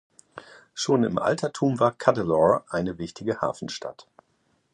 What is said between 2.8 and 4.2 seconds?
wichtige Hafenstadt.